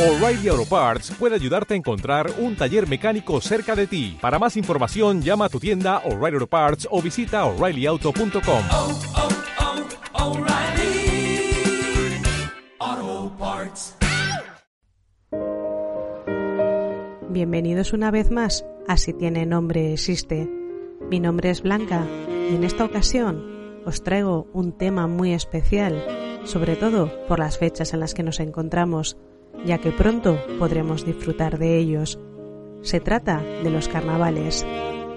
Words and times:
O'Reilly 0.00 0.48
Auto 0.48 0.64
Parts 0.64 1.10
puede 1.18 1.34
ayudarte 1.34 1.74
a 1.74 1.76
encontrar 1.76 2.30
un 2.38 2.56
taller 2.56 2.88
mecánico 2.88 3.38
cerca 3.42 3.76
de 3.76 3.86
ti. 3.86 4.16
Para 4.18 4.38
más 4.38 4.56
información, 4.56 5.20
llama 5.20 5.44
a 5.44 5.48
tu 5.50 5.60
tienda 5.60 5.98
O'Reilly 6.06 6.36
Auto 6.36 6.46
Parts 6.46 6.88
o 6.90 7.02
visita 7.02 7.44
oreillyauto.com. 7.44 8.62
oh, 8.72 8.98
oh, 12.80 13.32
Parts. 13.38 13.94
Bienvenidos 17.28 17.92
una 17.92 18.10
vez 18.10 18.30
más 18.30 18.64
a 18.88 18.96
Si 18.96 19.12
tiene 19.12 19.44
nombre 19.44 19.92
existe. 19.92 20.48
Mi 21.10 21.20
nombre 21.20 21.50
es 21.50 21.60
Blanca 21.60 22.06
y 22.50 22.54
en 22.54 22.64
esta 22.64 22.86
ocasión 22.86 23.44
os 23.84 24.02
traigo 24.02 24.48
un 24.54 24.72
tema 24.72 25.06
muy 25.06 25.34
especial, 25.34 26.02
sobre 26.44 26.76
todo 26.76 27.10
por 27.28 27.38
las 27.38 27.58
fechas 27.58 27.92
en 27.92 28.00
las 28.00 28.14
que 28.14 28.22
nos 28.22 28.40
encontramos, 28.40 29.18
ya 29.64 29.78
que 29.78 29.92
pronto 29.92 30.38
podremos 30.58 31.04
disfrutar 31.04 31.58
de 31.58 31.78
ellos. 31.78 32.18
Se 32.82 33.00
trata 33.00 33.42
de 33.62 33.70
los 33.70 33.88
carnavales, 33.88 34.66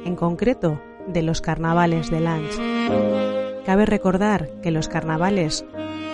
en 0.06 0.16
concreto 0.16 0.82
de 1.08 1.22
los 1.22 1.42
carnavales 1.42 2.10
de 2.10 2.20
Lange. 2.20 3.64
Cabe 3.66 3.86
recordar 3.86 4.50
que 4.62 4.72
los 4.72 4.88
carnavales 4.88 5.66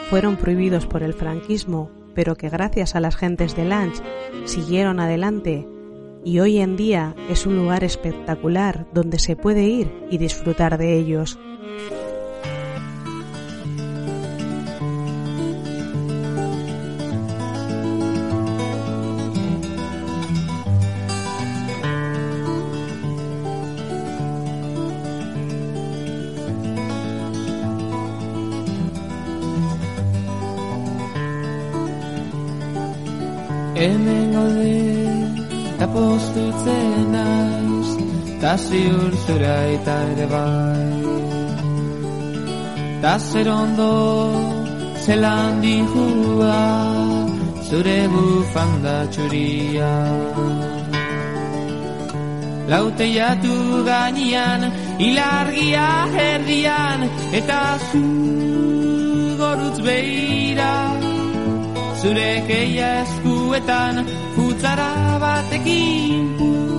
fueron 0.09 0.37
prohibidos 0.37 0.85
por 0.85 1.03
el 1.03 1.13
franquismo, 1.13 1.89
pero 2.13 2.35
que 2.35 2.49
gracias 2.49 2.95
a 2.95 2.99
las 2.99 3.15
gentes 3.15 3.55
de 3.55 3.65
Lange 3.65 4.03
siguieron 4.45 4.99
adelante 4.99 5.67
y 6.23 6.39
hoy 6.39 6.59
en 6.59 6.75
día 6.75 7.15
es 7.29 7.45
un 7.45 7.55
lugar 7.55 7.83
espectacular 7.83 8.87
donde 8.93 9.19
se 9.19 9.35
puede 9.35 9.63
ir 9.63 9.91
y 10.09 10.17
disfrutar 10.17 10.77
de 10.77 10.97
ellos. 10.97 11.39
Ta 38.49 38.57
ziur 38.57 39.11
zura 39.25 39.57
eta 39.75 39.95
ere 40.11 40.25
bai. 40.33 40.85
Ta 43.01 43.13
zer 43.29 43.47
ondo, 43.61 43.91
zelan 45.05 45.51
dihua, 45.63 46.61
zure 47.67 47.99
bufanda 48.13 48.95
txuria. 49.13 49.91
Lauteiatu 52.71 53.55
gainean, 53.89 54.65
ilargia 55.09 55.87
herrian, 56.15 57.05
eta 57.41 57.61
zu 57.89 58.03
gorutz 59.43 59.77
behira. 59.89 60.73
Zure 62.01 62.31
keia 62.49 62.89
eskuetan 63.05 63.95
futzara 64.33 64.91
batekin 65.27 66.27
putz 66.39 66.78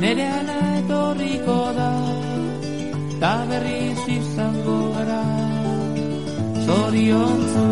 Nere 0.00 0.26
ana 0.38 0.58
etorriko 0.78 1.58
da 1.78 1.90
Ta 3.20 3.34
berriz 3.48 4.02
izango 4.18 4.78
gara. 4.94 5.22
Zoriontzu 6.66 7.66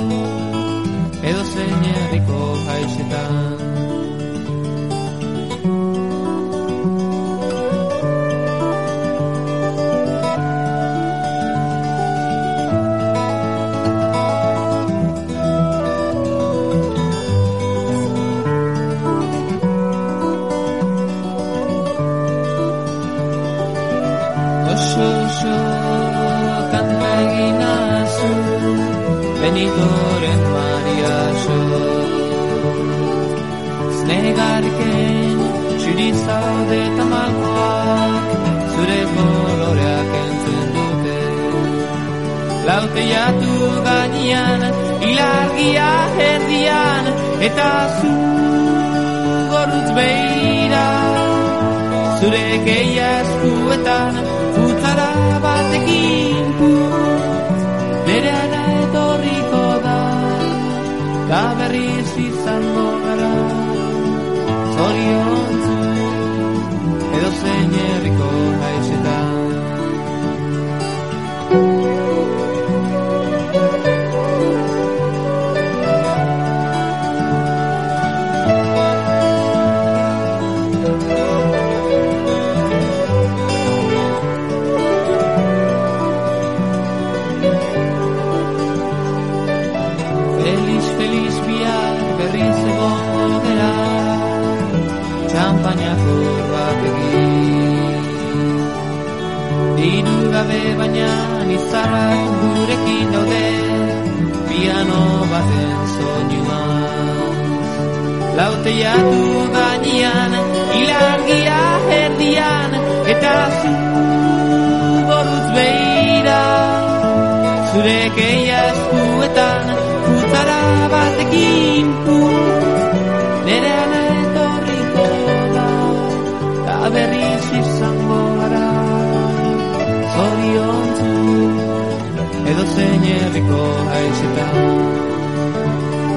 Edo 1.28 1.44
zein 1.52 1.84
herriko 1.90 2.40
haixetan 2.68 3.83
Kan 26.72 26.88
begi 27.00 27.48
nasu 27.60 28.30
Benitoren 29.40 30.42
mariaso 30.54 31.58
Znegarken 33.98 35.38
Zuri 35.82 36.08
zaude 36.24 36.80
tamalkoak 36.96 38.28
Zure 38.72 39.00
koloreak 39.14 40.12
entzun 40.22 40.66
dute 40.76 41.20
Lauteiatu 42.68 43.54
gainean 43.88 44.62
Ilargia 45.10 45.90
herdian 46.20 47.04
Eta 47.50 47.72
zu 47.98 48.14
Gorrutz 49.52 49.90
beira 49.98 50.86
Zure 52.20 52.46
geia 52.70 53.10
eskuetan 53.20 54.33
batekin. 55.74 56.46
Put, 56.58 58.06
nere 58.06 58.32
ana 58.42 58.60
etorriko 58.82 59.64
da, 59.86 59.98
da 61.28 61.42
berriz 61.58 62.10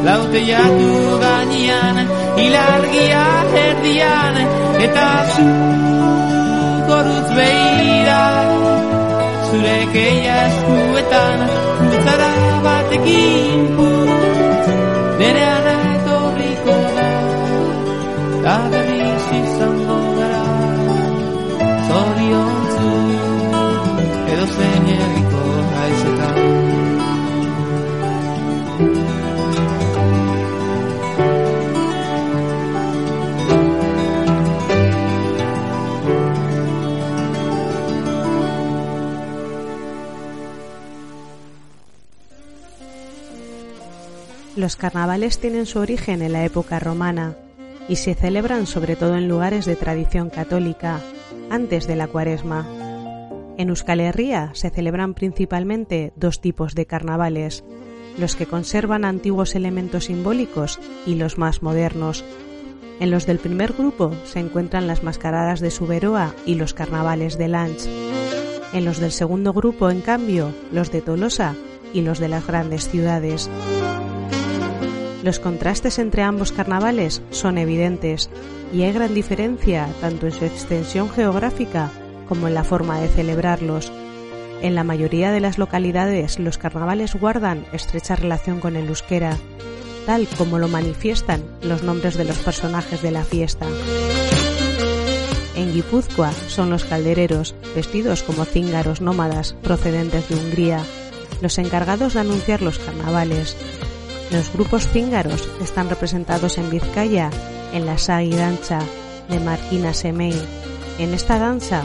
Lauteiatu 0.07 1.19
gainean 1.23 1.97
Ilargia 2.45 3.25
erdian 3.65 4.37
Eta 4.87 5.09
zu 5.33 5.47
gorutz 6.87 7.29
behira. 7.39 8.21
Zure 9.49 9.77
keia 9.93 10.39
eskuetan 10.47 11.45
Futzara 11.77 12.33
batekin 12.67 13.96
Los 44.67 44.75
carnavales 44.75 45.39
tienen 45.39 45.65
su 45.65 45.79
origen 45.79 46.21
en 46.21 46.33
la 46.33 46.43
época 46.43 46.77
romana 46.77 47.37
y 47.87 47.95
se 47.95 48.15
celebran 48.15 48.67
sobre 48.67 48.97
todo 48.97 49.15
en 49.15 49.29
lugares 49.29 49.63
de 49.63 49.77
tradición 49.77 50.29
católica, 50.29 50.99
antes 51.49 51.87
de 51.87 51.95
la 51.95 52.07
cuaresma. 52.07 52.67
En 53.57 53.69
Euskal 53.69 54.01
Herria 54.01 54.49
se 54.55 54.69
celebran 54.69 55.13
principalmente 55.13 56.11
dos 56.17 56.41
tipos 56.41 56.75
de 56.75 56.85
carnavales, 56.85 57.63
los 58.17 58.35
que 58.35 58.45
conservan 58.45 59.05
antiguos 59.05 59.55
elementos 59.55 60.03
simbólicos 60.03 60.81
y 61.05 61.15
los 61.15 61.37
más 61.37 61.63
modernos. 61.63 62.25
En 62.99 63.09
los 63.09 63.25
del 63.25 63.39
primer 63.39 63.71
grupo 63.71 64.11
se 64.25 64.41
encuentran 64.41 64.85
las 64.85 65.01
mascaradas 65.01 65.61
de 65.61 65.71
Suberoa 65.71 66.35
y 66.45 66.55
los 66.55 66.73
carnavales 66.73 67.37
de 67.37 67.47
Lanch. 67.47 67.87
En 68.73 68.83
los 68.83 68.99
del 68.99 69.13
segundo 69.13 69.53
grupo, 69.53 69.89
en 69.89 70.01
cambio, 70.01 70.53
los 70.73 70.91
de 70.91 71.01
Tolosa 71.01 71.55
y 71.93 72.01
los 72.01 72.19
de 72.19 72.27
las 72.27 72.45
grandes 72.45 72.89
ciudades. 72.89 73.49
Los 75.27 75.41
contrastes 75.41 75.99
entre 75.99 76.21
ambos 76.21 76.53
carnavales 76.53 77.21
son 77.31 77.57
evidentes 77.57 78.29
y 78.73 78.83
hay 78.83 78.93
gran 78.93 79.13
diferencia 79.13 79.89
tanto 79.99 80.25
en 80.25 80.31
su 80.31 80.45
extensión 80.45 81.09
geográfica 81.09 81.91
como 82.29 82.47
en 82.47 82.53
la 82.53 82.63
forma 82.63 83.01
de 83.01 83.09
celebrarlos. 83.09 83.91
En 84.61 84.73
la 84.73 84.85
mayoría 84.85 85.31
de 85.31 85.41
las 85.41 85.57
localidades 85.57 86.39
los 86.39 86.57
carnavales 86.57 87.13
guardan 87.13 87.65
estrecha 87.73 88.15
relación 88.15 88.61
con 88.61 88.77
el 88.77 88.87
euskera, 88.87 89.35
tal 90.05 90.29
como 90.37 90.59
lo 90.59 90.69
manifiestan 90.69 91.43
los 91.61 91.83
nombres 91.83 92.15
de 92.15 92.23
los 92.23 92.37
personajes 92.37 93.01
de 93.01 93.11
la 93.11 93.25
fiesta. 93.25 93.65
En 95.57 95.73
Guipúzcoa 95.73 96.31
son 96.47 96.69
los 96.69 96.85
caldereros, 96.85 97.53
vestidos 97.75 98.23
como 98.23 98.45
cíngaros 98.45 99.01
nómadas 99.01 99.57
procedentes 99.61 100.29
de 100.29 100.35
Hungría, 100.35 100.79
los 101.41 101.57
encargados 101.57 102.13
de 102.13 102.21
anunciar 102.21 102.61
los 102.61 102.79
carnavales. 102.79 103.57
Los 104.31 104.51
grupos 104.51 104.87
cíngaros 104.89 105.47
están 105.61 105.89
representados 105.89 106.57
en 106.57 106.69
Vizcaya 106.69 107.29
en 107.73 107.85
la 107.85 107.97
Sagi 107.97 108.31
Dancha 108.31 108.79
de 109.29 109.39
Marquina 109.39 109.93
Semei. 109.93 110.35
En 110.99 111.13
esta 111.13 111.39
danza 111.39 111.83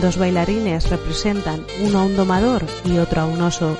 Dos 0.00 0.16
bailarines 0.16 0.88
representan 0.88 1.66
uno 1.84 1.98
a 1.98 2.04
un 2.04 2.16
domador 2.16 2.64
y 2.84 2.98
otro 2.98 3.22
a 3.22 3.24
un 3.26 3.42
oso. 3.42 3.76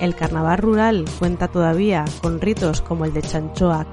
El 0.00 0.16
carnaval 0.16 0.58
rural 0.58 1.04
cuenta 1.18 1.48
todavía 1.48 2.04
con 2.22 2.40
ritos 2.40 2.80
como 2.80 3.04
el 3.04 3.12
de 3.12 3.22
Chanchoac, 3.22 3.86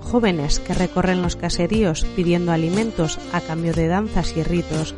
jóvenes 0.00 0.60
que 0.60 0.74
recorren 0.74 1.20
los 1.20 1.36
caseríos 1.36 2.04
pidiendo 2.16 2.52
alimentos 2.52 3.18
a 3.32 3.40
cambio 3.40 3.74
de 3.74 3.88
danzas 3.88 4.34
y 4.36 4.42
ritos, 4.42 4.94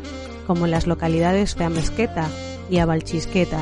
como 0.46 0.66
en 0.66 0.70
las 0.70 0.86
localidades 0.86 1.56
de 1.56 1.64
Amesqueta 1.64 2.28
y 2.70 2.78
Abalchisqueta. 2.78 3.60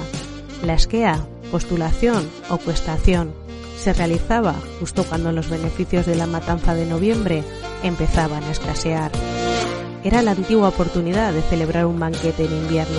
La 0.64 0.74
esquea, 0.74 1.24
postulación 1.50 2.28
o 2.50 2.58
cuestación 2.58 3.32
se 3.78 3.92
realizaba 3.92 4.54
justo 4.80 5.04
cuando 5.04 5.32
los 5.32 5.48
beneficios 5.48 6.06
de 6.06 6.16
la 6.16 6.26
matanza 6.26 6.74
de 6.74 6.86
noviembre 6.86 7.44
empezaban 7.82 8.42
a 8.44 8.50
escasear 8.50 9.10
era 10.04 10.22
la 10.22 10.32
antigua 10.32 10.68
oportunidad 10.68 11.32
de 11.32 11.42
celebrar 11.42 11.86
un 11.86 11.98
banquete 11.98 12.44
en 12.44 12.52
invierno. 12.52 12.98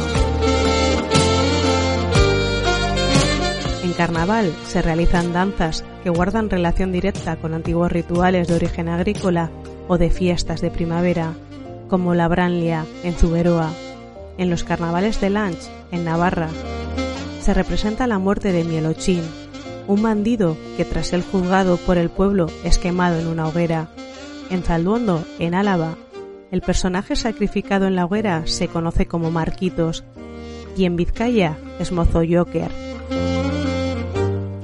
En 3.83 3.93
carnaval 3.93 4.53
se 4.67 4.81
realizan 4.81 5.33
danzas 5.33 5.83
que 6.03 6.09
guardan 6.09 6.49
relación 6.49 6.91
directa 6.91 7.37
con 7.37 7.53
antiguos 7.53 7.91
rituales 7.91 8.47
de 8.47 8.55
origen 8.55 8.89
agrícola 8.89 9.49
o 9.87 9.97
de 9.97 10.09
fiestas 10.09 10.61
de 10.61 10.69
primavera, 10.69 11.33
como 11.87 12.13
la 12.13 12.27
Branlia 12.27 12.85
en 13.03 13.13
Zuberoa. 13.13 13.71
En 14.37 14.49
los 14.49 14.63
carnavales 14.63 15.19
de 15.19 15.29
Lanch, 15.29 15.59
en 15.91 16.05
Navarra, 16.05 16.49
se 17.41 17.53
representa 17.53 18.07
la 18.07 18.19
muerte 18.19 18.51
de 18.51 18.63
Mielochín, 18.63 19.23
un 19.89 20.03
bandido 20.03 20.55
que 20.77 20.85
tras 20.85 21.07
ser 21.07 21.23
juzgado 21.23 21.77
por 21.77 21.97
el 21.97 22.11
pueblo 22.11 22.45
es 22.63 22.77
quemado 22.77 23.17
en 23.17 23.25
una 23.25 23.47
hoguera. 23.47 23.89
En 24.51 24.61
Zalduondo, 24.61 25.25
en 25.39 25.55
Álava, 25.55 25.97
el 26.51 26.61
personaje 26.61 27.15
sacrificado 27.15 27.87
en 27.87 27.95
la 27.95 28.05
hoguera 28.05 28.45
se 28.45 28.67
conoce 28.67 29.07
como 29.07 29.31
Marquitos 29.31 30.03
y 30.77 30.85
en 30.85 30.95
Vizcaya 30.95 31.57
es 31.79 31.91
Mozo 31.91 32.21
Joker. 32.29 32.69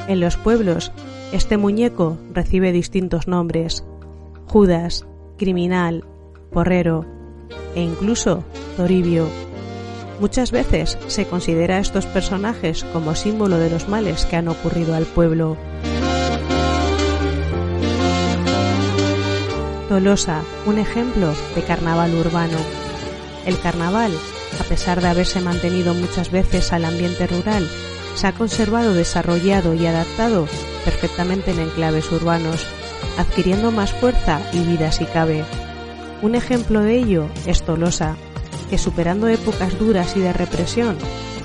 En 0.07 0.19
los 0.19 0.37
pueblos, 0.37 0.91
este 1.33 1.57
muñeco 1.57 2.19
recibe 2.31 2.71
distintos 2.71 3.27
nombres: 3.27 3.83
Judas, 4.45 5.07
Criminal, 5.37 6.05
Porrero 6.51 7.03
e 7.73 7.81
incluso 7.81 8.43
Toribio. 8.77 9.44
Muchas 10.19 10.51
veces 10.51 10.97
se 11.07 11.25
considera 11.25 11.77
a 11.77 11.79
estos 11.79 12.05
personajes 12.05 12.83
como 12.93 13.15
símbolo 13.15 13.57
de 13.57 13.69
los 13.69 13.89
males 13.89 14.25
que 14.25 14.37
han 14.37 14.47
ocurrido 14.47 14.95
al 14.95 15.05
pueblo. 15.05 15.57
Tolosa, 19.89 20.41
un 20.65 20.77
ejemplo 20.77 21.33
de 21.53 21.61
carnaval 21.63 22.15
urbano. 22.15 22.57
El 23.45 23.59
carnaval, 23.59 24.11
a 24.59 24.63
pesar 24.63 25.01
de 25.01 25.07
haberse 25.07 25.41
mantenido 25.41 25.93
muchas 25.93 26.31
veces 26.31 26.73
al 26.73 26.85
ambiente 26.85 27.27
rural, 27.27 27.69
se 28.15 28.27
ha 28.27 28.31
conservado, 28.31 28.93
desarrollado 28.93 29.73
y 29.73 29.85
adaptado 29.85 30.47
perfectamente 30.85 31.51
en 31.51 31.59
enclaves 31.59 32.11
urbanos, 32.11 32.65
adquiriendo 33.17 33.71
más 33.71 33.91
fuerza 33.91 34.39
y 34.53 34.59
vida 34.59 34.91
si 34.91 35.05
cabe. 35.05 35.43
Un 36.21 36.35
ejemplo 36.35 36.81
de 36.81 36.97
ello 36.97 37.27
es 37.45 37.61
Tolosa, 37.63 38.15
que 38.69 38.77
superando 38.77 39.27
épocas 39.27 39.77
duras 39.77 40.15
y 40.15 40.19
de 40.19 40.33
represión, 40.33 40.97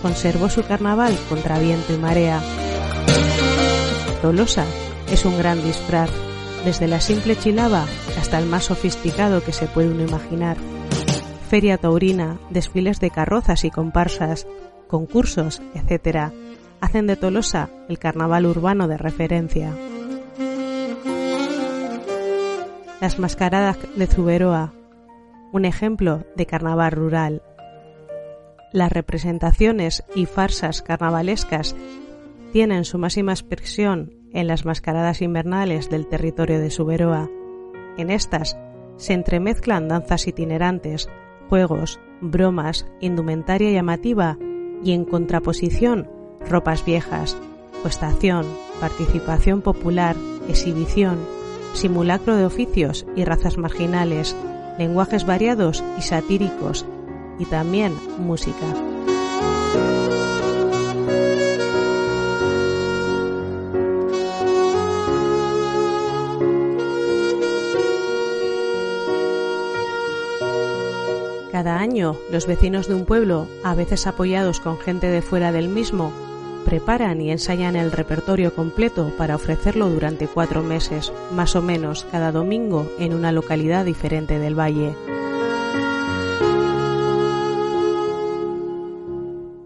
conservó 0.02 0.48
su 0.48 0.62
carnaval 0.62 1.16
contra 1.28 1.58
viento 1.58 1.92
y 1.92 1.98
marea. 1.98 2.40
Tolosa 4.22 4.64
es 5.10 5.24
un 5.24 5.36
gran 5.38 5.62
disfraz, 5.62 6.10
desde 6.64 6.88
la 6.88 7.00
simple 7.00 7.36
chilaba 7.36 7.86
hasta 8.18 8.38
el 8.38 8.46
más 8.46 8.64
sofisticado 8.64 9.42
que 9.42 9.52
se 9.52 9.66
puede 9.66 9.88
uno 9.88 10.02
imaginar. 10.02 10.56
Feria 11.48 11.78
taurina, 11.78 12.38
desfiles 12.50 13.00
de 13.00 13.10
carrozas 13.10 13.64
y 13.64 13.70
comparsas, 13.70 14.46
concursos, 14.86 15.60
etc., 15.74 16.32
hacen 16.80 17.06
de 17.06 17.16
Tolosa 17.16 17.70
el 17.88 17.98
carnaval 17.98 18.46
urbano 18.46 18.88
de 18.88 18.96
referencia. 18.96 19.72
Las 23.00 23.18
mascaradas 23.18 23.78
de 23.96 24.06
Zuberoa, 24.06 24.72
un 25.52 25.64
ejemplo 25.64 26.24
de 26.36 26.46
carnaval 26.46 26.92
rural. 26.92 27.42
Las 28.72 28.92
representaciones 28.92 30.04
y 30.14 30.26
farsas 30.26 30.82
carnavalescas 30.82 31.74
tienen 32.52 32.84
su 32.84 32.98
máxima 32.98 33.32
expresión 33.32 34.12
en 34.32 34.46
las 34.46 34.64
mascaradas 34.64 35.22
invernales 35.22 35.90
del 35.90 36.06
territorio 36.06 36.60
de 36.60 36.70
Suberoa. 36.70 37.28
En 37.96 38.10
estas 38.10 38.56
se 38.96 39.14
entremezclan 39.14 39.88
danzas 39.88 40.26
itinerantes, 40.26 41.08
juegos, 41.48 41.98
bromas, 42.20 42.86
indumentaria 43.00 43.72
llamativa 43.72 44.38
y 44.84 44.92
en 44.92 45.04
contraposición 45.04 46.08
ropas 46.48 46.84
viejas, 46.84 47.36
cuestación, 47.82 48.46
participación 48.80 49.62
popular, 49.62 50.16
exhibición, 50.48 51.18
simulacro 51.74 52.36
de 52.36 52.44
oficios 52.44 53.06
y 53.16 53.24
razas 53.24 53.58
marginales, 53.58 54.36
lenguajes 54.78 55.26
variados 55.26 55.84
y 55.98 56.02
satíricos, 56.02 56.86
y 57.38 57.46
también 57.46 57.94
música. 58.18 58.66
Cada 71.52 71.78
año, 71.78 72.16
los 72.30 72.46
vecinos 72.46 72.88
de 72.88 72.94
un 72.94 73.04
pueblo, 73.04 73.46
a 73.62 73.74
veces 73.74 74.06
apoyados 74.06 74.60
con 74.60 74.78
gente 74.78 75.08
de 75.08 75.20
fuera 75.20 75.52
del 75.52 75.68
mismo, 75.68 76.29
preparan 76.64 77.20
y 77.20 77.30
ensayan 77.30 77.76
el 77.76 77.92
repertorio 77.92 78.54
completo 78.54 79.12
para 79.16 79.36
ofrecerlo 79.36 79.88
durante 79.88 80.26
cuatro 80.26 80.62
meses, 80.62 81.12
más 81.32 81.56
o 81.56 81.62
menos 81.62 82.06
cada 82.10 82.32
domingo 82.32 82.90
en 82.98 83.14
una 83.14 83.32
localidad 83.32 83.84
diferente 83.84 84.38
del 84.38 84.58
valle. 84.58 84.94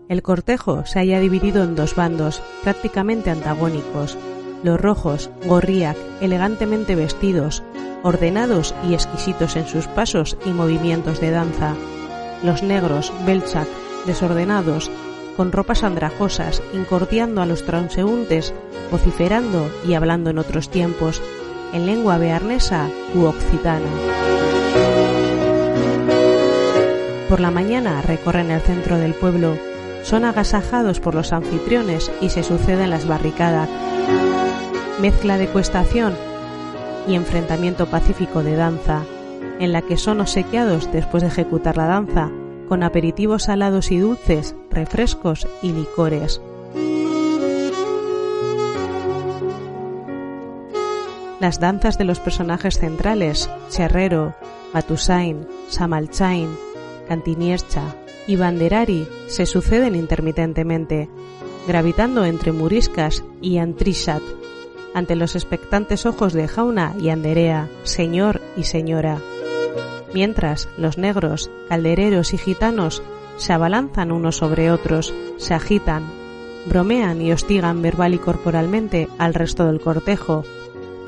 El 0.09 0.23
cortejo 0.23 0.85
se 0.87 1.01
haya 1.01 1.19
dividido 1.19 1.65
en 1.65 1.75
dos 1.75 1.97
bandos, 1.97 2.43
prácticamente 2.63 3.31
antagónicos. 3.31 4.17
Los 4.63 4.81
rojos, 4.81 5.31
gorriac, 5.47 5.97
elegantemente 6.21 6.95
vestidos, 6.95 7.63
ordenados 8.03 8.75
y 8.89 8.95
exquisitos 8.95 9.57
en 9.57 9.67
sus 9.67 9.89
pasos 9.89 10.37
y 10.45 10.51
movimientos 10.51 11.21
de 11.21 11.31
danza. 11.31 11.75
Los 12.43 12.63
negros, 12.63 13.13
Belchak, 13.27 13.67
desordenados, 14.07 14.91
con 15.37 15.53
ropas 15.53 15.83
andrajosas, 15.83 16.63
incordiando 16.73 17.43
a 17.43 17.47
los 17.47 17.65
transeúntes, 17.65 18.55
vociferando 18.91 19.69
y 19.87 19.95
hablando 19.95 20.31
en 20.31 20.39
otros 20.39 20.69
tiempos, 20.69 21.21
en 21.73 21.87
lengua 21.87 22.19
bearnesa 22.19 22.89
u 23.15 23.25
occitana. 23.25 23.91
Por 27.29 27.41
la 27.41 27.51
mañana 27.51 28.01
recorren 28.03 28.51
el 28.51 28.61
centro 28.61 28.97
del 28.97 29.15
pueblo, 29.15 29.57
son 30.03 30.25
agasajados 30.25 31.01
por 31.01 31.15
los 31.15 31.33
anfitriones 31.33 32.13
y 32.21 32.29
se 32.29 32.43
suceden 32.43 32.91
las 32.91 33.07
barricadas. 33.09 33.69
mezcla 35.01 35.39
de 35.39 35.49
cuestación 35.49 36.15
y 37.09 37.15
enfrentamiento 37.15 37.87
pacífico 37.87 38.43
de 38.43 38.55
danza, 38.55 39.03
en 39.59 39.73
la 39.73 39.83
que 39.83 39.97
son 39.97 40.21
obsequiados 40.21 40.91
después 40.93 41.23
de 41.23 41.29
ejecutar 41.29 41.77
la 41.77 41.87
danza 41.87 42.31
con 42.69 42.83
aperitivos 42.83 43.45
salados 43.45 43.91
y 43.91 43.99
dulces, 43.99 44.55
refrescos 44.71 45.47
y 45.63 45.73
licores. 45.73 46.41
Las 51.41 51.61
danzas 51.61 51.99
de 51.99 52.05
los 52.05 52.21
personajes 52.21 52.79
centrales, 52.79 53.51
Cherrero, 53.69 54.35
Matusain, 54.73 55.47
Samalchain, 55.69 56.49
Cantiniercha 57.07 57.83
y 58.27 58.37
Banderari, 58.37 59.07
se 59.27 59.45
suceden 59.45 59.95
intermitentemente, 59.95 61.11
gravitando 61.69 62.25
entre 62.25 62.53
Muriscas 62.53 63.25
y 63.43 63.59
Antrishat, 63.59 64.23
ante 64.95 65.17
los 65.17 65.35
expectantes 65.35 66.07
ojos 66.07 66.33
de 66.33 66.49
Jauna 66.49 66.95
y 66.99 67.11
Anderea, 67.11 67.69
señor 67.83 68.41
y 68.57 68.65
señora. 68.65 69.19
Mientras 70.15 70.69
los 70.79 70.97
negros, 70.97 71.51
caldereros 71.69 72.35
y 72.35 72.39
gitanos 72.39 73.03
se 73.37 73.53
abalanzan 73.53 74.13
unos 74.13 74.37
sobre 74.37 74.71
otros, 74.71 75.13
se 75.39 75.55
agitan, 75.55 76.05
bromean 76.67 77.21
y 77.21 77.33
hostigan 77.33 77.83
verbal 77.83 78.15
y 78.15 78.19
corporalmente 78.19 79.09
al 79.19 79.35
resto 79.35 79.67
del 79.67 79.81
cortejo, 79.81 80.45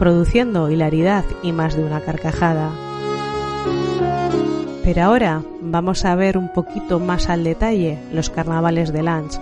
produciendo 0.01 0.69
hilaridad 0.73 1.25
y 1.45 1.53
más 1.53 1.77
de 1.77 1.85
una 1.85 2.01
carcajada. 2.01 2.73
Pero 4.83 5.03
ahora 5.05 5.41
vamos 5.61 6.05
a 6.05 6.17
ver 6.17 6.37
un 6.37 6.53
poquito 6.53 6.99
más 6.99 7.29
al 7.29 7.45
detalle 7.45 8.01
los 8.13 8.29
carnavales 8.29 8.93
de 8.93 9.05
Lange. 9.05 9.39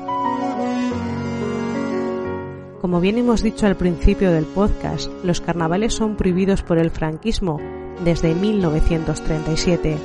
Como 2.83 3.01
bien 3.01 3.17
hemos 3.17 3.43
dicho 3.43 3.67
al 3.67 3.77
principio 3.77 4.31
del 4.31 4.45
podcast, 4.45 5.11
los 5.25 5.41
carnavales 5.41 5.95
son 5.95 6.17
prohibidos 6.17 6.63
por 6.63 6.77
el 6.77 6.91
franquismo 6.91 7.59
desde 8.03 8.35
1937. 8.35 9.99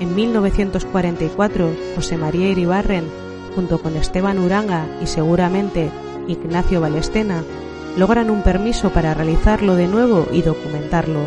En 0.00 0.14
1944, 0.14 1.70
José 1.96 2.16
María 2.16 2.48
Iribarren, 2.50 3.04
junto 3.54 3.80
con 3.80 3.96
Esteban 3.96 4.38
Uranga 4.38 4.86
y 5.02 5.06
seguramente 5.06 5.90
Ignacio 6.28 6.80
Balestena, 6.80 7.42
logran 7.96 8.30
un 8.30 8.42
permiso 8.42 8.90
para 8.90 9.14
realizarlo 9.14 9.74
de 9.74 9.88
nuevo 9.88 10.28
y 10.32 10.42
documentarlo. 10.42 11.20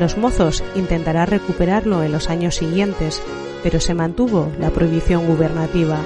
Los 0.00 0.16
mozos 0.16 0.64
intentarán 0.74 1.26
recuperarlo 1.26 2.02
en 2.02 2.12
los 2.12 2.30
años 2.30 2.54
siguientes, 2.56 3.22
pero 3.62 3.80
se 3.80 3.94
mantuvo 3.94 4.50
la 4.58 4.70
prohibición 4.70 5.26
gubernativa. 5.26 5.98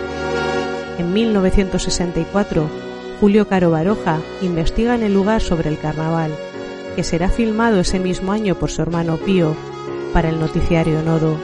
En 0.98 1.12
1964, 1.12 2.68
Julio 3.20 3.46
Caro 3.48 3.70
Baroja 3.70 4.18
investiga 4.42 4.94
en 4.94 5.02
el 5.02 5.14
lugar 5.14 5.40
sobre 5.40 5.68
el 5.68 5.78
carnaval, 5.78 6.32
será 7.02 7.28
filmado 7.28 7.80
ese 7.80 7.98
mismo 7.98 8.32
año 8.32 8.54
por 8.54 8.70
su 8.70 8.82
hermano 8.82 9.16
Pío 9.16 9.54
para 10.12 10.28
el 10.28 10.40
noticiario 10.40 11.02
Nodo. 11.02 11.36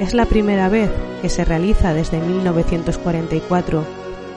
Es 0.00 0.14
la 0.14 0.26
primera 0.26 0.68
vez 0.68 0.90
que 1.22 1.28
se 1.28 1.44
realiza 1.44 1.94
desde 1.94 2.20
1944 2.20 3.84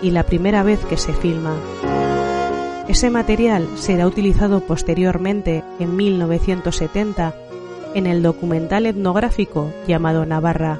y 0.01 0.11
la 0.11 0.23
primera 0.23 0.63
vez 0.63 0.79
que 0.85 0.97
se 0.97 1.13
filma. 1.13 1.55
Ese 2.87 3.09
material 3.09 3.67
será 3.75 4.07
utilizado 4.07 4.61
posteriormente 4.61 5.63
en 5.79 5.95
1970 5.95 7.35
en 7.93 8.07
el 8.07 8.23
documental 8.23 8.85
etnográfico 8.85 9.71
llamado 9.87 10.25
Navarra, 10.25 10.79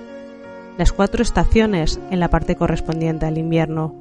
las 0.77 0.91
cuatro 0.91 1.21
estaciones 1.21 1.99
en 2.09 2.19
la 2.19 2.29
parte 2.29 2.55
correspondiente 2.55 3.25
al 3.25 3.37
invierno. 3.37 3.93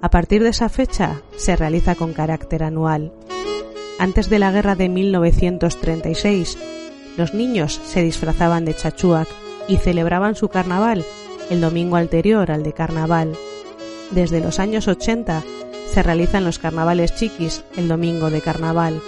A 0.00 0.10
partir 0.10 0.42
de 0.42 0.50
esa 0.50 0.68
fecha 0.68 1.22
se 1.36 1.56
realiza 1.56 1.94
con 1.94 2.12
carácter 2.12 2.62
anual. 2.62 3.12
Antes 3.98 4.30
de 4.30 4.38
la 4.38 4.52
guerra 4.52 4.76
de 4.76 4.88
1936, 4.88 6.56
los 7.16 7.34
niños 7.34 7.80
se 7.84 8.02
disfrazaban 8.02 8.64
de 8.64 8.74
chachuac 8.74 9.28
y 9.66 9.76
celebraban 9.76 10.36
su 10.36 10.48
carnaval 10.48 11.04
el 11.50 11.60
domingo 11.60 11.96
anterior 11.96 12.50
al 12.50 12.62
de 12.62 12.72
carnaval. 12.72 13.32
Desde 14.10 14.40
los 14.40 14.60
años 14.60 14.86
80 14.86 15.42
se 15.92 16.02
realizan 16.02 16.44
los 16.44 16.58
carnavales 16.58 17.14
chiquis 17.14 17.64
el 17.76 17.88
domingo 17.88 18.30
de 18.30 18.40
carnaval, 18.40 19.00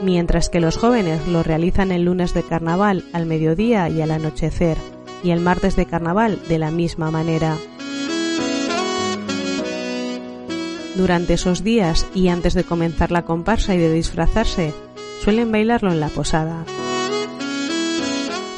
mientras 0.00 0.48
que 0.48 0.60
los 0.60 0.76
jóvenes 0.76 1.26
lo 1.26 1.42
realizan 1.42 1.90
el 1.90 2.04
lunes 2.04 2.32
de 2.34 2.42
carnaval 2.42 3.04
al 3.12 3.26
mediodía 3.26 3.88
y 3.88 4.00
al 4.00 4.10
anochecer, 4.10 4.76
y 5.24 5.30
el 5.30 5.40
martes 5.40 5.74
de 5.74 5.86
carnaval 5.86 6.38
de 6.48 6.58
la 6.58 6.70
misma 6.70 7.10
manera. 7.10 7.56
Durante 10.96 11.34
esos 11.34 11.62
días 11.62 12.06
y 12.14 12.28
antes 12.28 12.54
de 12.54 12.64
comenzar 12.64 13.10
la 13.12 13.26
comparsa 13.26 13.74
y 13.74 13.78
de 13.78 13.92
disfrazarse, 13.92 14.72
suelen 15.22 15.52
bailarlo 15.52 15.92
en 15.92 16.00
la 16.00 16.08
posada. 16.08 16.64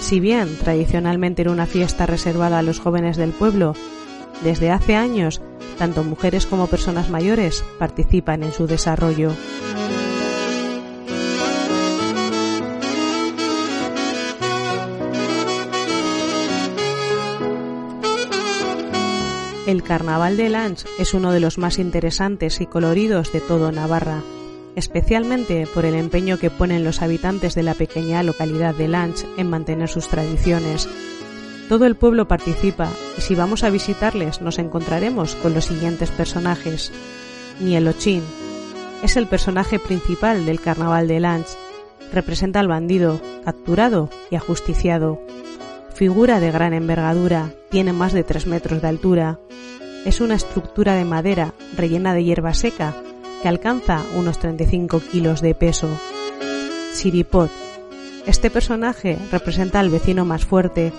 Si 0.01 0.21
bien 0.21 0.57
tradicionalmente 0.57 1.43
era 1.43 1.51
una 1.51 1.67
fiesta 1.67 2.07
reservada 2.07 2.61
a 2.61 2.63
los 2.63 2.79
jóvenes 2.79 3.17
del 3.17 3.31
pueblo, 3.31 3.75
desde 4.43 4.71
hace 4.71 4.95
años 4.95 5.43
tanto 5.79 6.05
mujeres 6.05 6.47
como 6.47 6.67
personas 6.67 7.11
mayores 7.11 7.65
participan 7.79 8.43
en 8.43 8.53
su 8.53 8.67
desarrollo. 8.67 9.33
El 19.69 19.83
Carnaval 19.83 20.39
de 20.39 20.49
Lange 20.49 20.87
es 20.99 21.13
uno 21.13 21.31
de 21.31 21.41
los 21.41 21.59
más 21.59 21.79
interesantes 21.79 22.63
y 22.63 22.67
coloridos 22.67 23.35
de 23.35 23.43
todo 23.43 23.71
Navarra, 23.71 24.23
especialmente 24.77 25.67
por 25.75 25.85
el 25.85 25.95
empeño 25.95 26.39
que 26.39 26.49
ponen 26.49 26.85
los 26.85 27.03
habitantes 27.03 27.55
de 27.55 27.63
la 27.63 27.75
pequeña 27.75 28.23
localidad 28.23 28.75
de 28.75 28.89
Lange 28.89 29.27
en 29.37 29.51
mantener 29.51 29.91
sus 29.91 30.09
tradiciones. 30.09 30.89
Todo 31.69 31.85
el 31.85 31.97
pueblo 31.97 32.27
participa 32.27 32.89
y 33.19 33.21
si 33.21 33.35
vamos 33.35 33.63
a 33.63 33.69
visitarles 33.69 34.41
nos 34.41 34.59
encontraremos 34.59 35.35
con 35.35 35.53
los 35.53 35.67
siguientes 35.67 36.11
personajes. 36.11 36.91
Nielochín 37.61 38.23
es 39.03 39.19
el 39.19 39.27
personaje 39.27 39.79
principal 39.79 40.47
del 40.47 40.63
Carnaval 40.63 41.09
de 41.09 41.21
Lange. 41.21 41.59
Representa 42.11 42.61
al 42.61 42.69
bandido, 42.69 43.21
capturado 43.45 44.09
y 44.31 44.37
ajusticiado. 44.37 45.21
Figura 45.99 46.39
de 46.39 46.53
gran 46.53 46.75
envergadura, 46.75 47.51
tiene 47.71 47.93
más 47.93 48.13
de 48.13 48.23
3 48.23 48.47
metros 48.47 48.81
de 48.81 48.87
altura, 48.87 49.41
es 50.05 50.21
una 50.21 50.37
estructura 50.37 50.95
de 50.95 51.05
madera 51.05 51.55
rellena 51.77 52.15
de 52.15 52.23
hierba 52.23 52.55
seca 52.55 52.95
que 53.43 53.49
alcanza 53.49 54.05
unos 54.17 54.39
35 54.39 55.01
kilos 55.01 55.41
de 55.41 55.57
peso. 55.57 55.89
Siripot. 56.93 57.51
Este 58.27 58.49
personaje 58.49 59.19
representa 59.33 59.81
al 59.81 59.91
vecino 59.91 60.25
más 60.25 60.45
fuerte, 60.45 60.93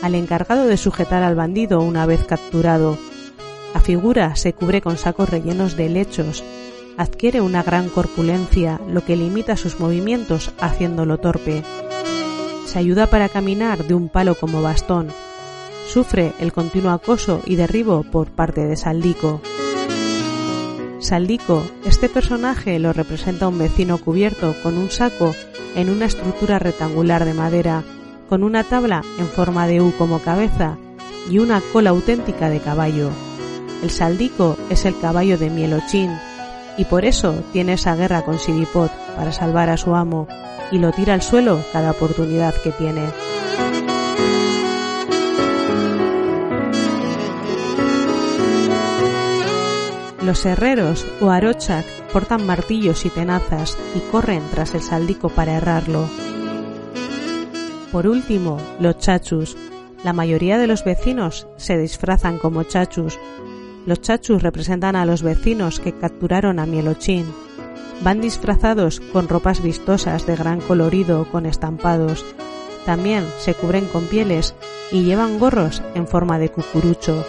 al 0.00 0.14
encargado 0.14 0.64
de 0.64 0.78
sujetar 0.78 1.22
al 1.22 1.34
bandido 1.34 1.82
una 1.82 2.06
vez 2.06 2.24
capturado. 2.24 2.96
La 3.74 3.82
figura 3.82 4.36
se 4.36 4.54
cubre 4.54 4.80
con 4.80 4.96
sacos 4.96 5.28
rellenos 5.28 5.76
de 5.76 5.90
lechos, 5.90 6.42
adquiere 6.96 7.42
una 7.42 7.62
gran 7.62 7.90
corpulencia, 7.90 8.80
lo 8.88 9.04
que 9.04 9.16
limita 9.16 9.58
sus 9.58 9.78
movimientos 9.80 10.52
haciéndolo 10.58 11.18
torpe. 11.18 11.62
Ayuda 12.76 13.06
para 13.06 13.30
caminar 13.30 13.84
de 13.86 13.94
un 13.94 14.10
palo 14.10 14.34
como 14.34 14.60
bastón, 14.60 15.08
sufre 15.88 16.34
el 16.38 16.52
continuo 16.52 16.90
acoso 16.90 17.40
y 17.46 17.56
derribo 17.56 18.02
por 18.02 18.30
parte 18.30 18.66
de 18.66 18.76
Saldico. 18.76 19.40
Saldico, 21.00 21.62
este 21.86 22.10
personaje 22.10 22.78
lo 22.78 22.92
representa 22.92 23.48
un 23.48 23.58
vecino 23.58 23.96
cubierto 23.96 24.54
con 24.62 24.76
un 24.76 24.90
saco 24.90 25.34
en 25.74 25.88
una 25.88 26.04
estructura 26.04 26.58
rectangular 26.58 27.24
de 27.24 27.32
madera, 27.32 27.82
con 28.28 28.44
una 28.44 28.62
tabla 28.62 29.02
en 29.18 29.26
forma 29.26 29.66
de 29.66 29.80
U 29.80 29.94
como 29.96 30.18
cabeza 30.18 30.76
y 31.30 31.38
una 31.38 31.62
cola 31.72 31.90
auténtica 31.90 32.50
de 32.50 32.60
caballo. 32.60 33.08
El 33.82 33.88
Saldico 33.88 34.58
es 34.68 34.84
el 34.84 34.98
caballo 34.98 35.38
de 35.38 35.48
Mielochín 35.48 36.10
y 36.76 36.84
por 36.84 37.06
eso 37.06 37.42
tiene 37.54 37.72
esa 37.72 37.96
guerra 37.96 38.20
con 38.20 38.38
Sidipot 38.38 38.92
para 39.16 39.32
salvar 39.32 39.70
a 39.70 39.76
su 39.76 39.94
amo 39.94 40.28
y 40.70 40.78
lo 40.78 40.92
tira 40.92 41.14
al 41.14 41.22
suelo 41.22 41.60
cada 41.72 41.90
oportunidad 41.90 42.54
que 42.54 42.70
tiene. 42.72 43.02
Los 50.26 50.44
herreros 50.44 51.06
o 51.20 51.30
arochak 51.30 51.84
portan 52.12 52.44
martillos 52.46 53.06
y 53.06 53.10
tenazas 53.10 53.78
y 53.94 54.00
corren 54.10 54.42
tras 54.50 54.74
el 54.74 54.82
saldico 54.82 55.28
para 55.28 55.54
errarlo. 55.56 56.08
Por 57.92 58.08
último, 58.08 58.58
los 58.80 58.98
chachus. 58.98 59.56
La 60.02 60.12
mayoría 60.12 60.58
de 60.58 60.66
los 60.66 60.84
vecinos 60.84 61.46
se 61.56 61.78
disfrazan 61.78 62.38
como 62.38 62.64
chachus. 62.64 63.18
Los 63.86 64.00
chachus 64.00 64.42
representan 64.42 64.96
a 64.96 65.06
los 65.06 65.22
vecinos 65.22 65.78
que 65.78 65.92
capturaron 65.92 66.58
a 66.58 66.66
Mielochín. 66.66 67.45
Van 68.02 68.20
disfrazados 68.20 69.00
con 69.00 69.28
ropas 69.28 69.62
vistosas 69.62 70.26
de 70.26 70.36
gran 70.36 70.60
colorido 70.60 71.26
con 71.30 71.46
estampados. 71.46 72.24
También 72.84 73.24
se 73.38 73.54
cubren 73.54 73.86
con 73.86 74.06
pieles 74.06 74.54
y 74.92 75.02
llevan 75.02 75.38
gorros 75.38 75.82
en 75.94 76.06
forma 76.06 76.38
de 76.38 76.50
cucurucho 76.50 77.24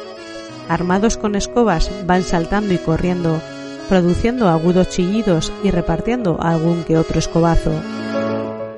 armados 0.69 1.17
con 1.17 1.35
escobas, 1.35 1.91
van 2.05 2.23
saltando 2.23 2.73
y 2.73 2.77
corriendo, 2.77 3.41
produciendo 3.89 4.49
agudos 4.49 4.89
chillidos 4.89 5.51
y 5.63 5.71
repartiendo 5.71 6.37
algún 6.41 6.83
que 6.83 6.97
otro 6.97 7.19
escobazo. 7.19 7.71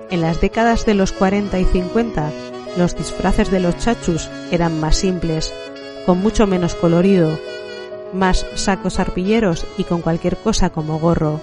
En 0.09 0.21
las 0.21 0.41
décadas 0.41 0.85
de 0.85 0.93
los 0.93 1.11
40 1.11 1.59
y 1.59 1.65
50, 1.65 2.31
los 2.77 2.95
disfraces 2.95 3.51
de 3.51 3.59
los 3.59 3.77
chachus 3.77 4.29
eran 4.51 4.79
más 4.79 4.97
simples, 4.97 5.53
con 6.05 6.19
mucho 6.19 6.47
menos 6.47 6.75
colorido, 6.75 7.37
más 8.13 8.45
sacos 8.55 8.99
arpilleros 8.99 9.65
y 9.77 9.83
con 9.83 10.01
cualquier 10.01 10.37
cosa 10.37 10.69
como 10.69 10.99
gorro. 10.99 11.39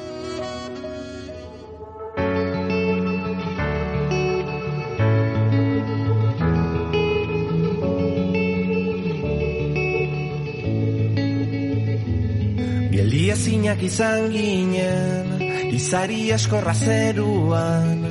Izan 13.87 14.31
ginen, 14.33 15.29
izari 15.75 16.31
eskorra 16.35 16.75
zeruan, 16.75 18.03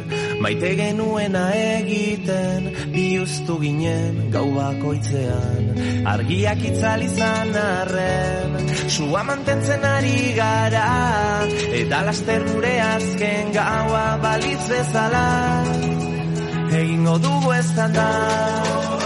maite 0.44 0.72
genuena 0.79 1.44
egiten, 1.55 2.70
bihuztu 2.94 3.58
ginen 3.63 4.22
gau 4.34 4.46
bakoitzean. 4.55 5.74
Argiak 6.13 6.63
itzal 6.72 7.03
izan 7.08 7.55
arren, 7.62 8.60
sua 8.88 9.24
mantentzen 9.27 9.84
ari 9.91 10.20
gara, 10.38 10.86
eta 11.82 12.03
laster 12.10 12.46
gure 12.51 12.75
azken 12.91 13.51
gaua 13.58 14.05
balitz 14.24 14.63
bezala, 14.72 15.25
egingo 16.84 17.20
dugu 17.27 17.58
ez 17.60 17.67
da. 17.75 19.05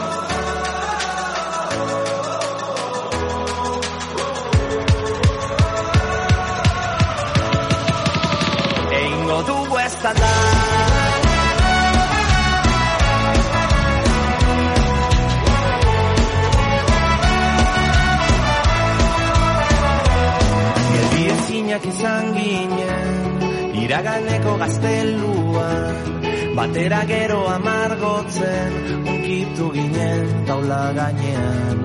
Batera 26.60 27.02
gero 27.08 27.40
amargotzen, 27.48 28.74
unkitu 29.12 29.66
ginen 29.76 30.26
taula 30.48 30.82
gainean. 30.98 31.78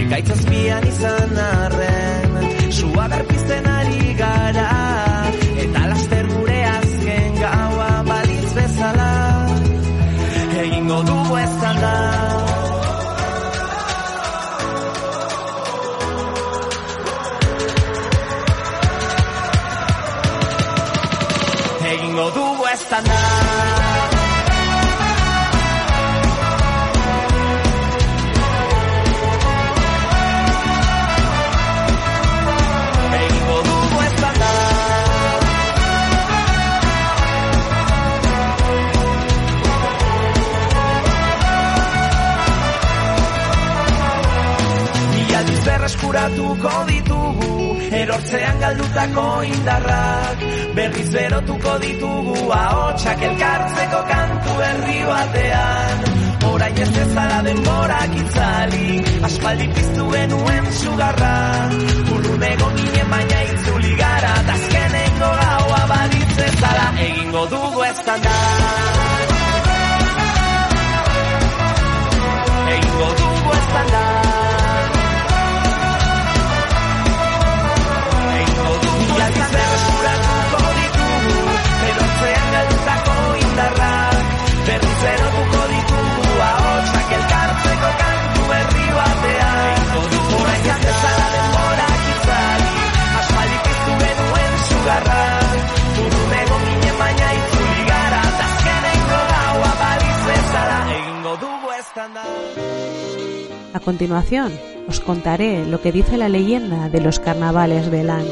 Ekaitzazpian 0.00 0.86
izan 0.90 1.40
arren, 1.46 2.36
sua 2.78 3.08
berpizten 3.10 3.66
ari 3.74 4.14
gara, 4.20 4.68
eta 5.64 5.82
laster 5.92 6.30
gure 6.34 6.60
azken 6.76 7.40
gaua 7.42 7.90
balitz 8.10 8.52
bezala, 8.58 9.10
egingo 10.62 11.00
dugu 11.10 11.40
ez 11.42 11.54
da. 11.64 11.96
Egingo 21.90 22.28
ez 22.70 22.82
da. 22.94 23.99
Berreskuratuko 46.60 46.86
ditugu 46.88 47.76
Erortzean 47.90 48.60
galdutako 48.60 49.42
indarrak. 49.42 50.38
Berriz 50.74 51.10
berotuko 51.10 51.78
ditugu 51.80 52.52
Ahotsak 52.52 53.22
elkartzeko 53.22 54.00
kantu 54.10 54.52
herri 54.66 55.00
batean. 55.08 55.96
Orain 56.50 56.78
ez 56.78 56.90
bezala 56.90 57.42
denborak 57.44 58.14
itzali 58.16 59.02
Aspaldi 59.22 59.68
piztu 59.74 60.06
genuen 60.12 60.72
sugarra. 60.72 61.34
Urruneko 62.14 62.70
ginen 62.76 63.10
baina 63.10 63.42
itzuli 63.50 63.94
gara 63.96 64.34
Tazkeneko 64.46 65.30
gaua 65.42 65.82
balitz 65.92 66.38
Egingo 67.00 67.46
dugu 67.46 67.84
ez 67.84 67.98
da 68.06 68.99
A 103.80 103.82
continuación, 103.82 104.52
os 104.88 105.00
contaré 105.00 105.64
lo 105.64 105.80
que 105.80 105.90
dice 105.90 106.18
la 106.18 106.28
leyenda 106.28 106.90
de 106.90 107.00
los 107.00 107.18
carnavales 107.18 107.90
de 107.90 108.04
Lange. 108.04 108.28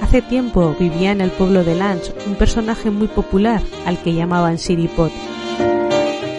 Hace 0.00 0.22
tiempo 0.22 0.76
vivía 0.78 1.10
en 1.10 1.20
el 1.20 1.32
pueblo 1.32 1.64
de 1.64 1.74
Lange 1.74 2.12
un 2.24 2.36
personaje 2.36 2.92
muy 2.92 3.08
popular 3.08 3.62
al 3.84 3.98
que 3.98 4.14
llamaban 4.14 4.58
Siripot. 4.58 5.10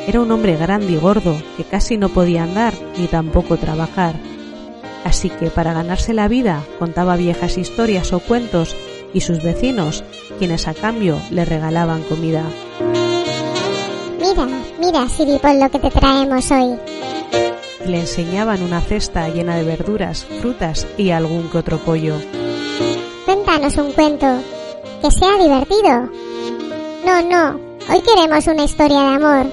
Era 0.07 0.21
un 0.21 0.31
hombre 0.31 0.55
grande 0.55 0.93
y 0.93 0.95
gordo 0.95 1.35
que 1.57 1.65
casi 1.65 1.97
no 1.97 2.07
podía 2.07 2.43
andar 2.43 2.73
ni 2.97 3.07
tampoco 3.07 3.57
trabajar. 3.57 4.15
Así 5.03 5.29
que 5.29 5.49
para 5.49 5.73
ganarse 5.73 6.13
la 6.13 6.29
vida 6.29 6.63
contaba 6.79 7.17
viejas 7.17 7.57
historias 7.57 8.13
o 8.13 8.21
cuentos 8.21 8.77
y 9.13 9.19
sus 9.19 9.43
vecinos, 9.43 10.05
quienes 10.39 10.69
a 10.69 10.73
cambio 10.73 11.19
le 11.31 11.43
regalaban 11.43 12.01
comida. 12.03 12.45
Mira, 14.87 15.01
mira, 15.01 15.09
Siripol, 15.09 15.59
lo 15.59 15.69
que 15.69 15.79
te 15.79 15.91
traemos 15.91 16.49
hoy. 16.49 16.79
y 17.85 17.89
le 17.89 17.99
enseñaban 17.99 18.63
una 18.63 18.79
cesta 18.79 19.27
llena 19.27 19.57
de 19.57 19.65
verduras, 19.65 20.25
frutas 20.39 20.87
y 20.97 21.09
algún 21.09 21.49
que 21.49 21.57
otro 21.57 21.77
pollo. 21.77 22.15
Cuéntanos 23.25 23.75
un 23.75 23.91
cuento. 23.91 24.41
Que 25.01 25.11
sea 25.11 25.37
divertido. 25.37 26.09
No, 27.05 27.21
no. 27.21 27.59
Hoy 27.89 28.01
queremos 28.01 28.47
una 28.47 28.63
historia 28.63 28.99
de 28.99 29.15
amor. 29.15 29.51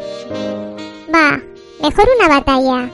Va, 1.12 1.40
mejor 1.82 2.06
una 2.16 2.28
batalla. 2.28 2.90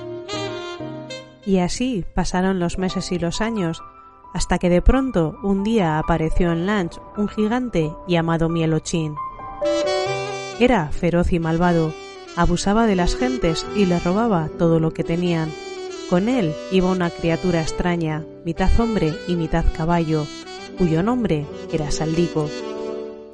Y 1.44 1.59
así 1.59 2.07
pasaron 2.14 2.59
los 2.59 2.79
meses 2.79 3.12
y 3.12 3.18
los 3.18 3.42
años, 3.42 3.83
hasta 4.33 4.59
que 4.59 4.70
de 4.70 4.81
pronto 4.81 5.37
un 5.42 5.62
día 5.62 5.98
apareció 5.98 6.53
en 6.53 6.64
Lanch 6.64 6.98
un 7.18 7.29
gigante 7.29 7.92
llamado 8.09 8.48
Mielochín. 8.48 9.14
Era 10.59 10.88
feroz 10.88 11.33
y 11.33 11.38
malvado, 11.38 11.92
abusaba 12.40 12.87
de 12.87 12.96
las 12.96 13.16
gentes 13.16 13.66
y 13.76 13.85
les 13.85 14.03
robaba 14.03 14.48
todo 14.59 14.81
lo 14.81 14.92
que 14.94 15.05
tenían. 15.05 15.50
Con 16.09 16.26
él 16.26 16.55
iba 16.72 16.90
una 16.90 17.11
criatura 17.11 17.61
extraña, 17.61 18.24
mitad 18.46 18.70
hombre 18.81 19.14
y 19.29 19.35
mitad 19.35 19.66
caballo, 19.76 20.26
cuyo 20.79 21.03
nombre 21.03 21.46
era 21.70 21.90
Saldico. 21.90 22.48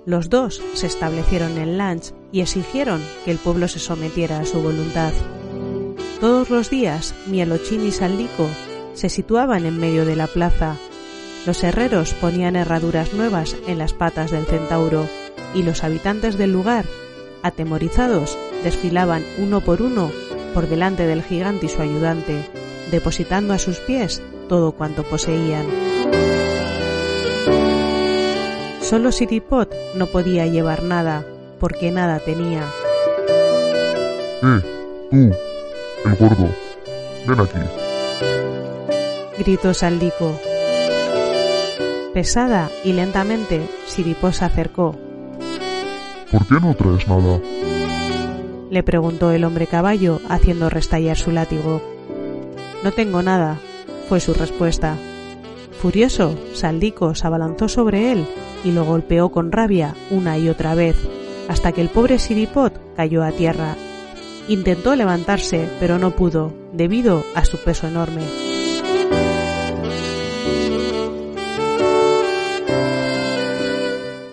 Los 0.06 0.28
dos 0.28 0.60
se 0.74 0.88
establecieron 0.88 1.56
en 1.56 1.78
Lanch 1.78 2.12
y 2.32 2.40
exigieron 2.40 3.00
que 3.24 3.30
el 3.30 3.38
pueblo 3.38 3.68
se 3.68 3.78
sometiera 3.78 4.40
a 4.40 4.44
su 4.44 4.60
voluntad. 4.60 5.12
Todos 6.20 6.50
los 6.50 6.68
días, 6.68 7.14
Mielochín 7.28 7.86
y 7.86 7.92
Saldico 7.92 8.48
se 8.94 9.08
situaban 9.08 9.66
en 9.66 9.78
medio 9.78 10.04
de 10.04 10.16
la 10.16 10.26
plaza. 10.26 10.76
Los 11.46 11.62
herreros 11.62 12.12
ponían 12.14 12.56
herraduras 12.56 13.12
nuevas 13.12 13.56
en 13.68 13.78
las 13.78 13.92
patas 13.92 14.32
del 14.32 14.46
centauro 14.46 15.06
y 15.54 15.62
los 15.62 15.84
habitantes 15.84 16.36
del 16.36 16.52
lugar, 16.52 16.86
atemorizados, 17.44 18.36
desfilaban 18.66 19.24
uno 19.38 19.60
por 19.60 19.80
uno 19.80 20.10
por 20.52 20.68
delante 20.68 21.06
del 21.06 21.22
gigante 21.22 21.66
y 21.66 21.68
su 21.68 21.80
ayudante, 21.80 22.42
depositando 22.90 23.54
a 23.54 23.58
sus 23.58 23.78
pies 23.78 24.20
todo 24.48 24.72
cuanto 24.72 25.04
poseían. 25.04 25.66
Solo 28.80 29.12
Siripot 29.12 29.72
no 29.94 30.06
podía 30.06 30.46
llevar 30.46 30.82
nada, 30.82 31.24
porque 31.60 31.92
nada 31.92 32.18
tenía. 32.18 32.64
Eh, 34.42 34.60
tú, 35.12 35.32
el 36.08 36.16
gordo, 36.16 36.48
ven 37.28 37.40
aquí. 37.40 37.58
Gritó 39.38 39.74
Saldico. 39.74 40.40
Pesada 42.14 42.68
y 42.82 42.94
lentamente, 42.94 43.68
Siripó 43.86 44.32
se 44.32 44.44
acercó. 44.44 44.96
¿Por 46.32 46.46
qué 46.48 46.54
no 46.60 46.74
traes 46.74 47.06
nada? 47.06 47.38
Le 48.70 48.82
preguntó 48.82 49.30
el 49.30 49.44
hombre 49.44 49.66
caballo 49.66 50.20
haciendo 50.28 50.68
restallar 50.68 51.16
su 51.16 51.30
látigo. 51.30 51.80
No 52.82 52.92
tengo 52.92 53.22
nada, 53.22 53.58
fue 54.08 54.18
su 54.20 54.34
respuesta. 54.34 54.96
Furioso, 55.80 56.36
Saldico 56.52 57.14
se 57.14 57.26
abalanzó 57.26 57.68
sobre 57.68 58.10
él 58.12 58.26
y 58.64 58.72
lo 58.72 58.84
golpeó 58.84 59.30
con 59.30 59.52
rabia 59.52 59.94
una 60.10 60.38
y 60.38 60.48
otra 60.48 60.74
vez, 60.74 60.96
hasta 61.48 61.72
que 61.72 61.80
el 61.80 61.90
pobre 61.90 62.18
Siripot 62.18 62.72
cayó 62.96 63.22
a 63.22 63.30
tierra. 63.30 63.76
Intentó 64.48 64.96
levantarse, 64.96 65.68
pero 65.78 65.98
no 65.98 66.12
pudo, 66.12 66.52
debido 66.72 67.24
a 67.34 67.44
su 67.44 67.58
peso 67.58 67.86
enorme. 67.86 68.22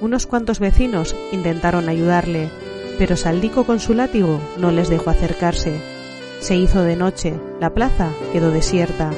Unos 0.02 0.28
cuantos 0.28 0.60
vecinos 0.60 1.16
intentaron 1.32 1.90
ayudarle, 1.90 2.50
pero 2.98 3.16
Saldico 3.16 3.66
con 3.66 3.80
su 3.80 3.94
látigo 3.94 4.40
no 4.58 4.72
les 4.72 4.90
dejó 4.90 5.10
acercarse. 5.10 5.80
Se 6.40 6.56
hizo 6.56 6.84
de 6.84 6.96
noche, 6.96 7.34
la 7.60 7.74
plaza 7.74 8.12
quedó 8.32 8.52
desierta, 8.52 9.12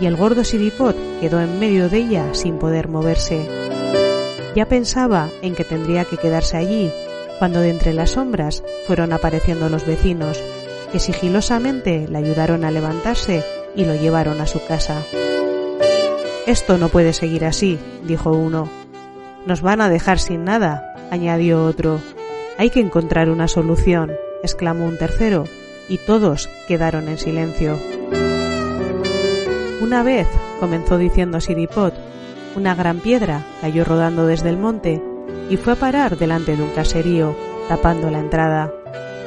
y 0.00 0.06
el 0.06 0.16
gordo 0.16 0.44
Siripot 0.44 0.96
quedó 1.20 1.40
en 1.40 1.58
medio 1.58 1.88
de 1.88 1.98
ella 1.98 2.24
sin 2.32 2.58
poder 2.58 2.88
moverse. 2.88 3.46
Ya 4.54 4.66
pensaba 4.66 5.28
en 5.42 5.54
que 5.54 5.64
tendría 5.64 6.04
que 6.04 6.16
quedarse 6.16 6.56
allí, 6.56 6.90
cuando 7.38 7.60
de 7.60 7.70
entre 7.70 7.92
las 7.92 8.10
sombras 8.10 8.62
fueron 8.86 9.12
apareciendo 9.12 9.68
los 9.68 9.86
vecinos, 9.86 10.42
que 10.92 10.98
sigilosamente 10.98 12.06
le 12.08 12.18
ayudaron 12.18 12.64
a 12.64 12.70
levantarse 12.70 13.44
y 13.74 13.84
lo 13.84 13.94
llevaron 13.94 14.40
a 14.40 14.46
su 14.46 14.64
casa. 14.64 15.02
Esto 16.46 16.78
no 16.78 16.88
puede 16.88 17.12
seguir 17.12 17.44
así, 17.44 17.78
dijo 18.04 18.30
uno. 18.30 18.68
Nos 19.46 19.60
van 19.60 19.80
a 19.80 19.88
dejar 19.88 20.18
sin 20.18 20.44
nada, 20.44 20.94
añadió 21.10 21.64
otro. 21.64 22.00
Hay 22.58 22.70
que 22.70 22.80
encontrar 22.80 23.30
una 23.30 23.46
solución, 23.46 24.10
exclamó 24.42 24.84
un 24.86 24.98
tercero, 24.98 25.44
y 25.88 25.98
todos 25.98 26.50
quedaron 26.66 27.08
en 27.08 27.16
silencio. 27.16 27.78
Una 29.80 30.02
vez, 30.02 30.26
comenzó 30.58 30.98
diciendo 30.98 31.40
Siripot, 31.40 31.94
una 32.56 32.74
gran 32.74 32.98
piedra 32.98 33.46
cayó 33.60 33.84
rodando 33.84 34.26
desde 34.26 34.48
el 34.48 34.56
monte 34.56 35.00
y 35.48 35.56
fue 35.56 35.74
a 35.74 35.76
parar 35.76 36.18
delante 36.18 36.56
de 36.56 36.62
un 36.64 36.70
caserío, 36.70 37.36
tapando 37.68 38.10
la 38.10 38.18
entrada. 38.18 38.72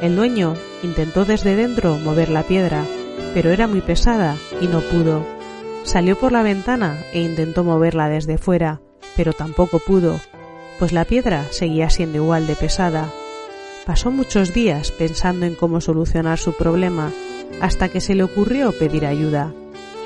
El 0.01 0.17
dueño 0.17 0.55
intentó 0.83 1.23
desde 1.23 1.55
dentro 1.55 1.97
mover 1.99 2.27
la 2.27 2.43
piedra, 2.43 2.83
pero 3.33 3.51
era 3.51 3.65
muy 3.65 3.79
pesada 3.79 4.35
y 4.59 4.67
no 4.67 4.81
pudo. 4.81 5.25
Salió 5.83 6.19
por 6.19 6.33
la 6.33 6.43
ventana 6.43 6.97
e 7.13 7.21
intentó 7.21 7.63
moverla 7.63 8.09
desde 8.09 8.37
fuera, 8.37 8.81
pero 9.15 9.31
tampoco 9.31 9.79
pudo, 9.79 10.19
pues 10.79 10.91
la 10.91 11.05
piedra 11.05 11.45
seguía 11.51 11.89
siendo 11.89 12.17
igual 12.17 12.45
de 12.45 12.57
pesada. 12.57 13.07
Pasó 13.91 14.09
muchos 14.09 14.53
días 14.53 14.89
pensando 14.89 15.45
en 15.45 15.53
cómo 15.53 15.81
solucionar 15.81 16.39
su 16.39 16.53
problema, 16.53 17.11
hasta 17.59 17.89
que 17.89 17.99
se 17.99 18.15
le 18.15 18.23
ocurrió 18.23 18.71
pedir 18.71 19.05
ayuda. 19.05 19.51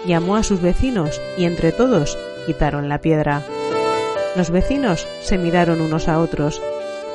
Llamó 0.08 0.38
a 0.38 0.42
sus 0.42 0.60
vecinos 0.60 1.22
y 1.38 1.46
entre 1.46 1.72
todos 1.72 2.18
quitaron 2.48 2.90
la 2.90 3.00
piedra. 3.00 3.44
Los 4.36 4.50
vecinos 4.50 5.08
se 5.22 5.38
miraron 5.38 5.82
unos 5.82 6.08
a 6.08 6.18
otros, 6.18 6.64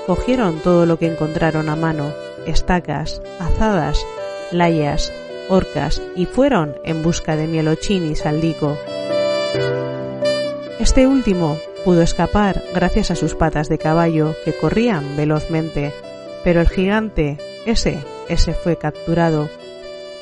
cogieron 0.07 0.61
todo 0.61 0.87
lo 0.87 0.97
que 0.97 1.09
encontraron 1.09 1.69
a 1.69 1.75
mano, 1.75 2.13
estacas, 2.47 3.21
azadas, 3.41 3.99
layas, 4.53 5.13
orcas 5.49 6.01
y 6.15 6.27
fueron 6.27 6.77
en 6.85 7.03
busca 7.03 7.35
de 7.35 7.49
Mielochín 7.49 8.09
y 8.09 8.15
Saldico. 8.15 8.79
Este 10.79 11.09
último 11.09 11.59
pudo 11.85 12.03
escapar 12.03 12.63
gracias 12.73 13.11
a 13.11 13.17
sus 13.17 13.35
patas 13.35 13.69
de 13.69 13.79
caballo 13.79 14.37
que 14.45 14.57
corrían 14.57 15.17
velozmente, 15.17 15.93
pero 16.45 16.61
el 16.61 16.69
gigante, 16.69 17.39
ese, 17.67 17.99
ese 18.29 18.55
fue 18.55 18.77
capturado. 18.77 19.49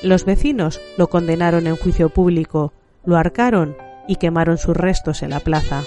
Los 0.03 0.25
vecinos 0.25 0.81
lo 0.97 1.09
condenaron 1.09 1.67
en 1.67 1.77
juicio 1.77 2.09
público, 2.09 2.73
lo 3.05 3.17
arcaron 3.17 3.77
y 4.07 4.17
quemaron 4.17 4.59
sus 4.59 4.77
restos 4.77 5.23
en 5.23 5.31
la 5.31 5.41
plaza. 5.41 5.83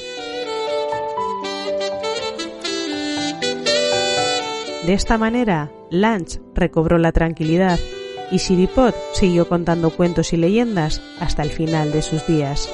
De 4.85 4.93
esta 4.93 5.17
manera, 5.17 5.71
Lanch 5.91 6.39
recobró 6.55 6.97
la 6.97 7.11
tranquilidad 7.11 7.79
y 8.31 8.39
Siripot 8.39 8.95
siguió 9.13 9.47
contando 9.47 9.91
cuentos 9.91 10.33
y 10.33 10.37
leyendas 10.37 11.01
hasta 11.19 11.43
el 11.43 11.49
final 11.49 11.91
de 11.91 12.01
sus 12.01 12.25
días. 12.25 12.69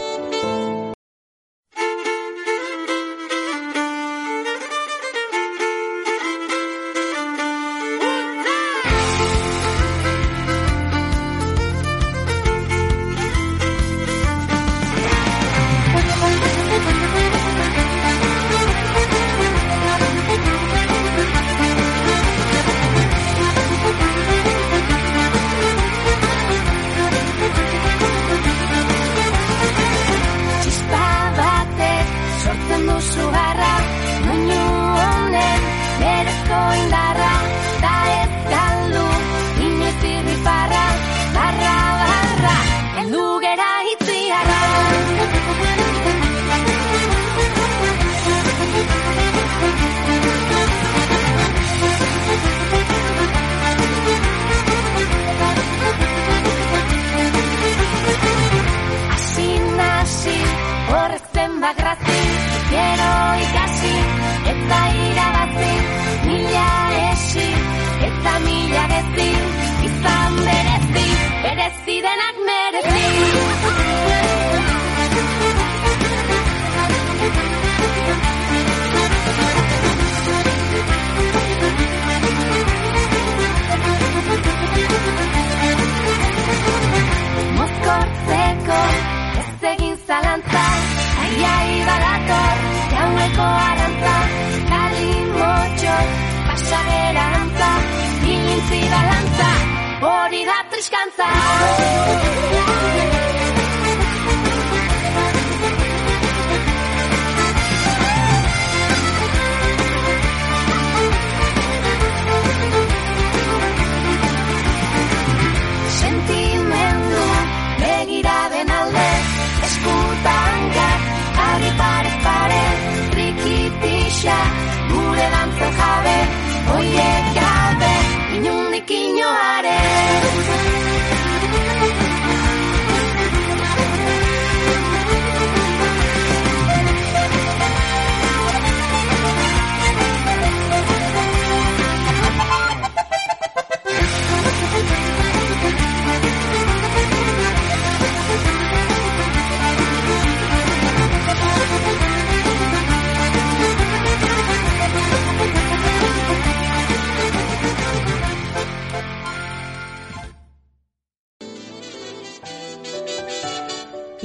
lo 129.27 129.33
haré. 129.33 130.26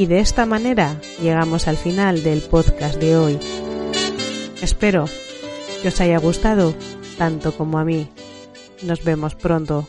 Y 0.02 0.06
de 0.06 0.18
esta 0.18 0.46
manera 0.46 1.00
llegamos 1.20 1.68
al 1.68 1.76
final 1.76 2.24
del 2.24 2.42
podcast 2.42 2.96
de 2.96 3.16
hoy. 3.16 3.38
Espero 4.60 5.04
que 5.80 5.86
os 5.86 6.00
haya 6.00 6.18
gustado 6.18 6.74
tanto 7.18 7.56
como 7.56 7.78
a 7.78 7.84
mí. 7.84 8.08
Nos 8.82 9.04
vemos 9.04 9.36
pronto. 9.36 9.86